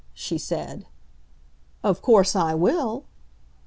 she 0.15 0.35
said. 0.35 0.87
"Of 1.83 2.01
course, 2.01 2.35
I 2.35 2.55
will." 2.55 3.05